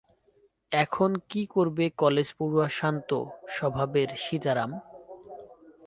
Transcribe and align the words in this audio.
এখন 0.71 1.11
কি 1.29 1.41
করবে 1.45 1.85
কলেজ 1.97 2.27
পড়ুয়া 2.37 2.67
শান্ত 2.69 3.09
স্বভাবের 3.49 4.09
সীতারাম????? 4.15 4.77